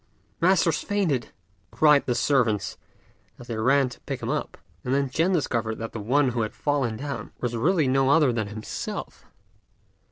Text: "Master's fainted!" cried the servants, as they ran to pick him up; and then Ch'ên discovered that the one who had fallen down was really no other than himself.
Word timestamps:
"Master's 0.41 0.81
fainted!" 0.81 1.29
cried 1.69 2.07
the 2.07 2.15
servants, 2.15 2.75
as 3.37 3.45
they 3.45 3.55
ran 3.57 3.87
to 3.89 3.99
pick 4.01 4.19
him 4.19 4.29
up; 4.31 4.57
and 4.83 4.95
then 4.95 5.11
Ch'ên 5.11 5.31
discovered 5.31 5.77
that 5.77 5.91
the 5.93 5.99
one 5.99 6.29
who 6.29 6.41
had 6.41 6.55
fallen 6.55 6.97
down 6.97 7.31
was 7.39 7.55
really 7.55 7.87
no 7.87 8.09
other 8.09 8.33
than 8.33 8.47
himself. 8.47 9.27